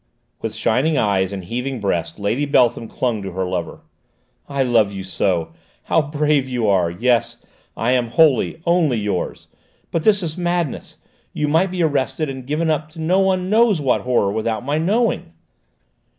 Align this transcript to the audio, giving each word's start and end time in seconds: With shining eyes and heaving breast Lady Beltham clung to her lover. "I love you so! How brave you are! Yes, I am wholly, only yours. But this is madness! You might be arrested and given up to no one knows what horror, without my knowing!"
With 0.41 0.55
shining 0.55 0.97
eyes 0.97 1.31
and 1.31 1.43
heaving 1.43 1.79
breast 1.79 2.17
Lady 2.17 2.45
Beltham 2.47 2.87
clung 2.87 3.21
to 3.21 3.33
her 3.33 3.45
lover. 3.45 3.81
"I 4.49 4.63
love 4.63 4.91
you 4.91 5.03
so! 5.03 5.51
How 5.83 6.01
brave 6.01 6.49
you 6.49 6.67
are! 6.67 6.89
Yes, 6.89 7.37
I 7.77 7.91
am 7.91 8.07
wholly, 8.07 8.63
only 8.65 8.97
yours. 8.97 9.47
But 9.91 10.01
this 10.01 10.23
is 10.23 10.39
madness! 10.39 10.97
You 11.33 11.47
might 11.47 11.69
be 11.69 11.83
arrested 11.83 12.31
and 12.31 12.47
given 12.47 12.71
up 12.71 12.89
to 12.93 12.99
no 12.99 13.19
one 13.19 13.47
knows 13.51 13.79
what 13.79 14.01
horror, 14.01 14.31
without 14.31 14.65
my 14.65 14.79
knowing!" 14.79 15.33